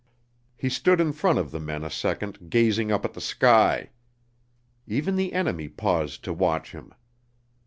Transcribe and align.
He 0.57 0.67
stood 0.67 0.99
in 0.99 1.11
front 1.13 1.37
of 1.37 1.51
the 1.51 1.59
men 1.59 1.83
a 1.83 1.89
second 1.91 2.49
gazing 2.49 2.91
up 2.91 3.05
at 3.05 3.13
the 3.13 3.21
sky. 3.21 3.91
Even 4.87 5.15
the 5.15 5.31
enemy 5.31 5.69
paused 5.69 6.23
to 6.23 6.33
watch 6.33 6.71
him. 6.71 6.95